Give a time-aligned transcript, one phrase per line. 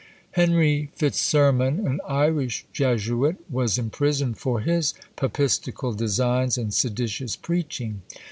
[0.31, 8.01] Henry Fitzsermon, an Irish Jesuit, was imprisoned for his papistical designs and seditious preaching.